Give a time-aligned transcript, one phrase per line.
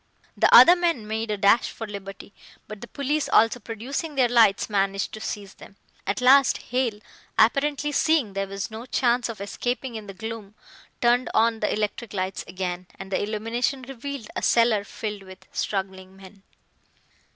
[0.35, 2.33] The other men made a dash for liberty,
[2.67, 5.75] but the police also producing their lights, managed to seize them.
[6.07, 7.01] At last Hale,
[7.37, 10.55] apparently seeing there was no chance of escaping in the gloom,
[11.01, 16.17] turned on the electric lights again, and the illumination revealed a cellar filled with struggling
[16.17, 16.41] men.